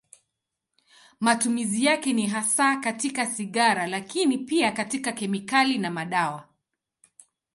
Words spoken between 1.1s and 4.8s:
Matumizi yake ni hasa katika sigara, lakini pia